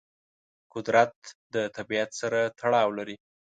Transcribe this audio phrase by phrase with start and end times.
[0.73, 1.15] قدرت
[1.53, 3.15] د طبیعت سره تړاو لري.